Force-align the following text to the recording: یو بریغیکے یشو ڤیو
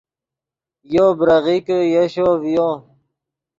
یو 0.95 1.07
بریغیکے 1.19 1.77
یشو 1.93 2.29
ڤیو 2.41 2.69